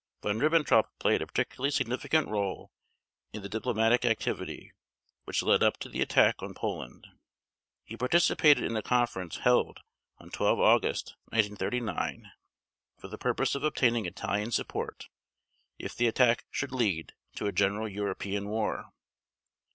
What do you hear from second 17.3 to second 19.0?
to a general European war.